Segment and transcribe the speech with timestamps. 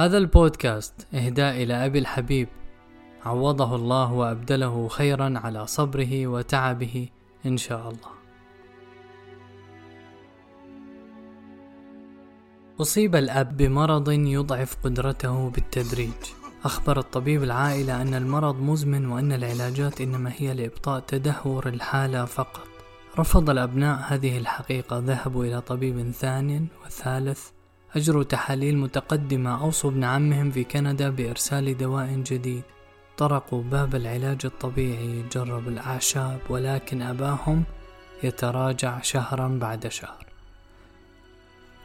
[0.00, 2.48] هذا البودكاست إهداء إلى أبي الحبيب.
[3.24, 7.08] عوضه الله وأبدله خيرا على صبره وتعبه
[7.46, 8.10] إن شاء الله.
[12.80, 16.22] أصيب الأب بمرض يضعف قدرته بالتدريج.
[16.64, 22.68] أخبر الطبيب العائلة أن المرض مزمن وأن العلاجات إنما هي لإبطاء تدهور الحالة فقط.
[23.18, 24.98] رفض الأبناء هذه الحقيقة.
[24.98, 27.59] ذهبوا إلى طبيب ثاني وثالث
[27.96, 32.62] أجروا تحاليل متقدمة أوصوا ابن عمهم في كندا بإرسال دواء جديد.
[33.16, 37.64] طرقوا باب العلاج الطبيعي جربوا الأعشاب ولكن أباهم
[38.22, 40.26] يتراجع شهرا بعد شهر.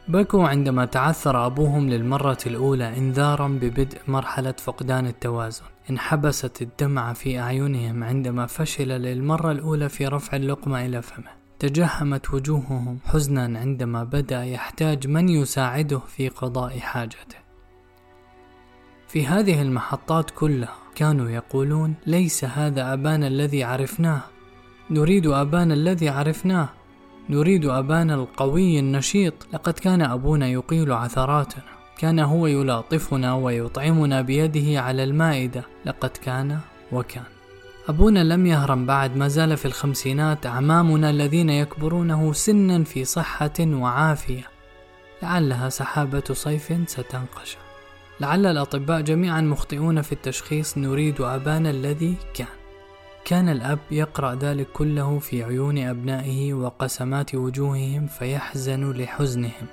[0.07, 5.65] بكوا عندما تعثر أبوهم للمرة الأولى إنذارا ببدء مرحلة فقدان التوازن.
[5.89, 11.44] انحبست الدمعة في أعينهم عندما فشل للمرة الأولى في رفع اللقمة إلى فمه.
[11.59, 17.37] تجهمت وجوههم حزنا عندما بدأ يحتاج من يساعده في قضاء حاجته.
[19.07, 24.21] في هذه المحطات كلها كانوا يقولون ليس هذا أبانا الذي عرفناه.
[24.89, 26.69] نريد أبانا الذي عرفناه.
[27.29, 29.33] نريد أبانا القوي النشيط.
[29.53, 31.63] لقد كان أبونا يقيل عثراتنا.
[31.97, 35.63] كان هو يلاطفنا ويطعمنا بيده على المائدة.
[35.85, 36.59] لقد كان
[36.91, 37.23] وكان.
[37.89, 44.43] أبونا لم يهرم بعد ما زال في الخمسينات أعمامنا الذين يكبرونه سنا في صحة وعافية.
[45.23, 47.59] لعلها سحابة صيف ستنقشع
[48.19, 52.47] لعل الأطباء جميعا مخطئون في التشخيص نريد أبانا الذي كان.
[53.25, 59.67] كان الأب يقرأ ذلك كله في عيون أبنائه وقسمات وجوههم فيحزن لحزنهم.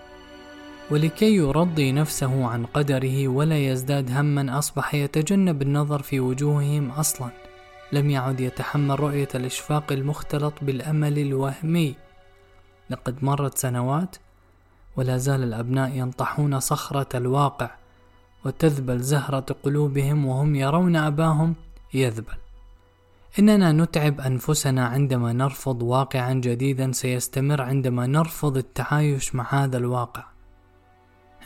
[0.91, 7.52] ولكي يرضي نفسه عن قدره ولا يزداد هما أصبح يتجنب النظر في وجوههم أصلا.
[7.93, 11.95] لم يعد يتحمل رؤية الإشفاق المختلط بالأمل الوهمي.
[12.91, 14.17] لقد مرت سنوات
[14.97, 17.71] ولا زال الأبناء ينطحون صخرة الواقع
[18.45, 21.55] وتذبل زهرة قلوبهم وهم يرون أباهم
[21.95, 22.37] يذبل.
[23.39, 30.25] إننا نتعب أنفسنا عندما نرفض واقعا جديدا سيستمر عندما نرفض التعايش مع هذا الواقع.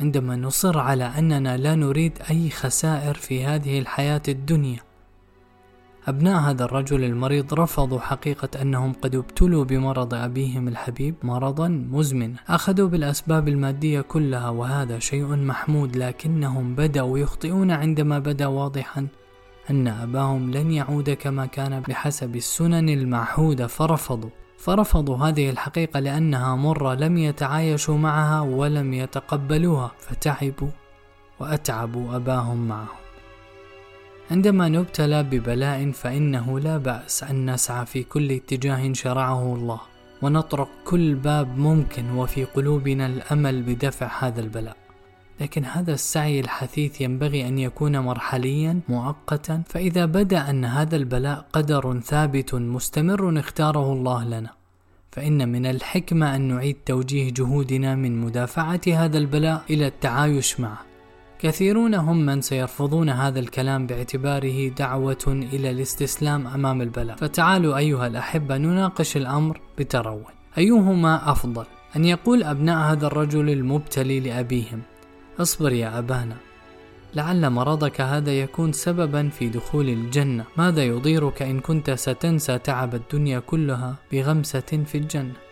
[0.00, 4.85] عندما نصر على أننا لا نريد أي خسائر في هذه الحياة الدنيا.
[6.06, 12.37] أبناء هذا الرجل المريض رفضوا حقيقة أنهم قد ابتلوا بمرض أبيهم الحبيب مرضا مزمنا.
[12.49, 19.06] أخذوا بالأسباب المادية كلها وهذا شيء محمود لكنهم بدأوا يخطئون عندما بدأ واضحا
[19.71, 23.67] أن أباهم لن يعود كما كان بحسب السنن المعهودة.
[23.67, 29.91] فرفضوا فرفضوا هذه الحقيقة لأنها مرة لم يتعايشوا معها ولم يتقبلوها.
[29.99, 30.71] فتعبوا
[31.41, 33.06] وأتعبوا أباهم معهم.
[34.31, 39.81] عندما نبتلى ببلاء فإنه لا بأس أن نسعى في كل اتجاه شرعه الله
[40.22, 44.76] ونطرق كل باب ممكن وفي قلوبنا الأمل بدفع هذا البلاء.
[45.41, 52.00] لكن هذا السعي الحثيث ينبغي أن يكون مرحليا مؤقتا فإذا بدأ أن هذا البلاء قدر
[52.00, 54.50] ثابت مستمر اختاره الله لنا.
[55.12, 60.85] فإن من الحكمة أن نعيد توجيه جهودنا من مدافعة هذا البلاء إلى التعايش معه.
[61.38, 67.16] كثيرون هم من سيرفضون هذا الكلام باعتباره دعوة إلى الاستسلام أمام البلاء.
[67.16, 70.25] فتعالوا أيها الأحبة نناقش الأمر بتروي
[70.58, 71.64] أيهما أفضل؟
[71.96, 74.82] أن يقول أبناء هذا الرجل المبتلي لأبيهم
[75.41, 76.36] اصبر يا أبانا
[77.14, 80.44] لعل مرضك هذا يكون سببا في دخول الجنة.
[80.56, 85.45] ماذا يضيرك إن كنت ستنسى تعب الدنيا كلها بغمسة في الجنة؟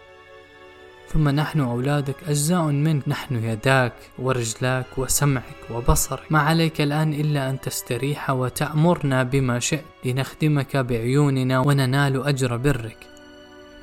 [1.15, 3.09] ثم نحن أولادك أجزاء منك.
[3.09, 6.33] نحن يداك ورجلاك وسمعك وبصرك.
[6.33, 9.85] ما عليك الآن إلا أن تستريح وتأمرنا بما شئت.
[10.05, 12.99] لنخدمك بعيوننا وننال أجر برك.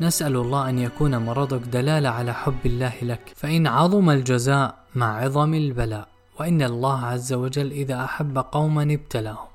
[0.02, 3.34] نسأل الله أن يكون مرضك دلالة على حب الله لك.
[3.36, 6.08] فإن عظم الجزاء مع عظم البلاء.
[6.40, 9.51] وإن الله عز وجل إذا أحب قوما ابتلاهم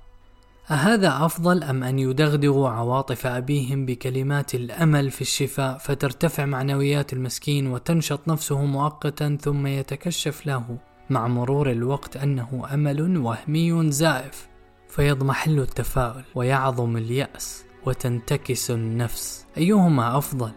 [0.71, 8.28] أهذا أفضل أم أن يدغدغوا عواطف أبيهم بكلمات الأمل في الشفاء فترتفع معنويات المسكين وتنشط
[8.28, 10.78] نفسه مؤقتا ثم يتكشف له
[11.10, 14.48] مع مرور الوقت أنه أمل وهمي زائف
[14.89, 19.47] فيضمحل التفاؤل ويعظم اليأس وتنتكس النفس.
[19.59, 20.51] أيهما أفضل؟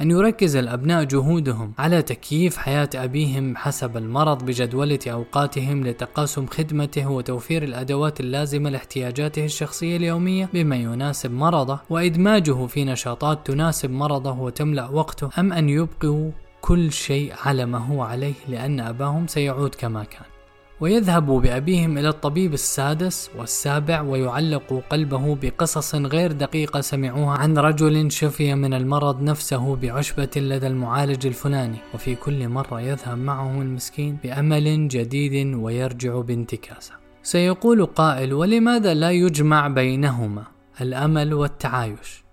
[0.00, 7.62] أن يركز الأبناء جهودهم على تكييف حياة أبيهم حسب المرض بجدولة أوقاتهم لتقاسم خدمته وتوفير
[7.62, 15.30] الأدوات اللازمة لاحتياجاته الشخصية اليومية بما يناسب مرضه وإدماجه في نشاطات تناسب مرضه وتملأ وقته
[15.38, 16.30] أم أن يبقوا
[16.60, 20.33] كل شيء على ما هو عليه لأن أباهم سيعود كما كان.
[20.80, 28.54] ويذهب بأبيهم إلى الطبيب السادس والسابع ويعلق قلبه بقصص غير دقيقة سمعوها عن رجل شفي
[28.54, 35.54] من المرض نفسه بعشبة لدى المعالج الفلاني وفي كل مرة يذهب معه المسكين بأمل جديد
[35.54, 36.92] ويرجع بانتكاسة.
[37.22, 40.44] سيقول قائل ولماذا لا يجمع بينهما
[40.80, 42.24] الأمل والتعايش؟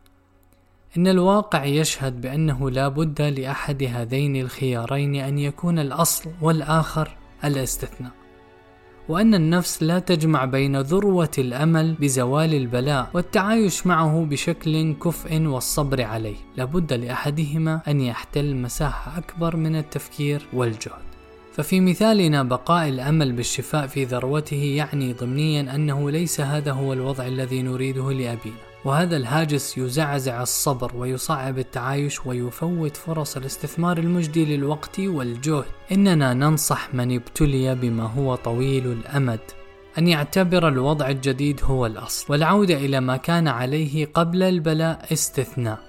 [0.98, 8.21] إن الواقع يشهد بأنه لا بد لأحد هذين الخيارين أن يكون الأصل والآخر الاستثناء.
[9.12, 16.36] وأن النفس لا تجمع بين ذروة الأمل بزوال البلاء والتعايش معه بشكل كفء والصبر عليه.
[16.58, 21.12] لابد لأحدهما أن يحتل مساحة أكبر من التفكير والجهد.
[21.54, 27.62] ففي مثالنا بقاء الأمل بالشفاء في ذروته يعني ضمنيا أنه ليس هذا هو الوضع الذي
[27.62, 28.71] نريده لأبينا.
[28.86, 35.66] وهذا الهاجس يزعزع الصبر ويصعب التعايش ويفوت فرص الاستثمار المجدي للوقت والجهد.
[35.92, 39.40] إننا ننصح من ابتلي بما هو طويل الأمد.
[39.98, 45.80] أن يعتبر الوضع الجديد هو الأصل والعوده إلى ما كان عليه قبل البلاء استثناء.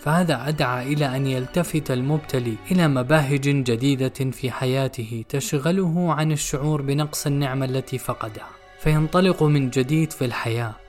[0.00, 7.26] فهذا أدعى إلى أن يلتفت المبتلي إلى مباهج جديدة في حياته تشغله عن الشعور بنقص
[7.26, 8.48] النعمة التي فقدها.
[8.80, 10.81] فينطلق من جديد في الحياة.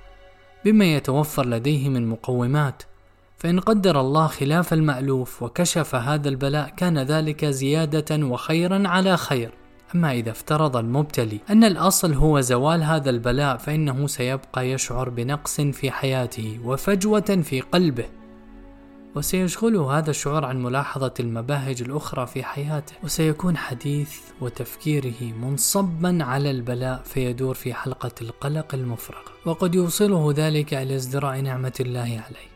[0.66, 2.84] بما يتوفر لديه من مقومات
[3.38, 9.52] فإن قدر الله خلاف المألوف وكشف هذا البلاء كان ذلك زيادة وخيرا على خير.
[9.96, 15.92] أما إذا افترض المبتلي أن الأصل هو زوال هذا البلاء فإنه سيبقى يشعر بنقص في
[15.92, 18.06] حياته وفجوة في قلبه.
[19.16, 27.02] وسيشغله هذا الشعور عن ملاحظة المباهج الأخرى في حياته وسيكون حديث وتفكيره منصبا على البلاء
[27.06, 32.54] فيدور في حلقة القلق المفرغة وقد يوصله ذلك إلى ازدراء نعمة الله عليه.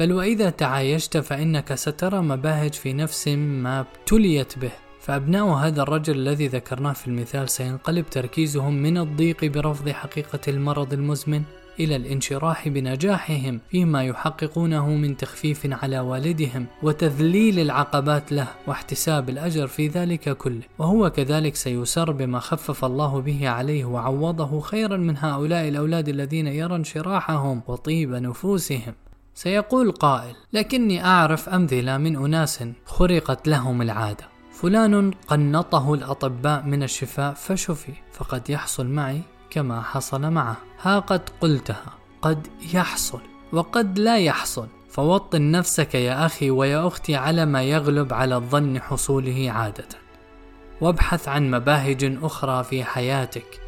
[0.00, 4.72] بل وإذا تعايشت فإنك سترى مباهج في نفس ما ابتليت به.
[5.00, 11.42] فأبناء هذا الرجل الذي ذكرناه في المثال سينقلب تركيزهم من الضيق برفض حقيقة المرض المزمن
[11.80, 19.88] إلى الانشراح بنجاحهم فيما يحققونه من تخفيف على والدهم وتذليل العقبات له واحتساب الأجر في
[19.88, 20.62] ذلك كله.
[20.78, 26.76] وهو كذلك سيسر بما خفف الله به عليه وعوضه خيرا من هؤلاء الأولاد الذين يرى
[26.76, 28.94] انشراحهم وطيب نفوسهم.
[29.34, 34.34] سيقول قائل لكني أعرف أمثلة من أناس خرقت لهم العادة.
[34.54, 39.20] فلان قنطه الأطباء من الشفاء فشفي فقد يحصل معي
[39.50, 40.56] كما حصل معه.
[40.82, 41.92] ها قد قلتها.
[42.22, 43.20] قد يحصل.
[43.52, 44.66] وقد لا يحصل.
[44.90, 49.88] فوطن نفسك يا أخي ويا أختي على ما يغلب على الظن حصوله عادة.
[50.80, 53.60] وابحث عن مباهج أخرى في حياتك.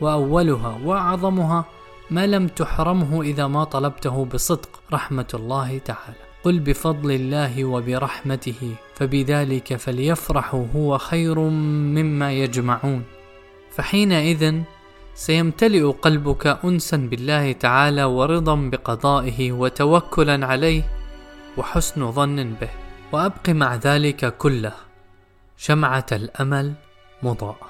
[0.00, 1.64] وأولها وأعظمها
[2.10, 6.30] ما لم تحرمه إذا ما طلبته بصدق رحمة الله تعالى.
[6.44, 13.04] قل بفضل الله وبرحمته فبذلك فليفرحوا هو خير مما يجمعون.
[13.70, 14.62] فحينئذ
[15.14, 20.82] سيمتلئ قلبك انسا بالله تعالى ورضا بقضائه وتوكلا عليه
[21.56, 22.70] وحسن ظن به
[23.12, 24.72] وأبق مع ذلك كله.
[25.56, 26.74] شمعة الأمل
[27.22, 27.69] مضاءه